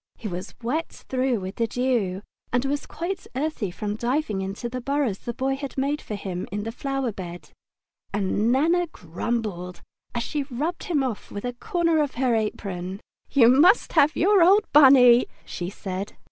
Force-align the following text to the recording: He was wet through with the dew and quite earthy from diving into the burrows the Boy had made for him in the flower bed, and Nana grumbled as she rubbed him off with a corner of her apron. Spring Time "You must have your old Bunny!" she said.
He 0.15 0.27
was 0.27 0.55
wet 0.63 0.89
through 0.89 1.41
with 1.41 1.57
the 1.57 1.67
dew 1.67 2.23
and 2.51 2.65
quite 2.87 3.27
earthy 3.35 3.69
from 3.69 3.95
diving 3.95 4.41
into 4.41 4.67
the 4.67 4.81
burrows 4.81 5.19
the 5.19 5.31
Boy 5.35 5.55
had 5.55 5.77
made 5.77 6.01
for 6.01 6.15
him 6.15 6.47
in 6.51 6.63
the 6.63 6.71
flower 6.71 7.11
bed, 7.11 7.51
and 8.11 8.51
Nana 8.51 8.87
grumbled 8.87 9.83
as 10.15 10.23
she 10.23 10.41
rubbed 10.45 10.85
him 10.85 11.03
off 11.03 11.29
with 11.29 11.45
a 11.45 11.53
corner 11.53 12.01
of 12.01 12.15
her 12.15 12.33
apron. 12.33 12.99
Spring 13.29 13.45
Time 13.45 13.51
"You 13.53 13.61
must 13.61 13.93
have 13.93 14.15
your 14.15 14.41
old 14.41 14.65
Bunny!" 14.73 15.27
she 15.45 15.69
said. 15.69 16.13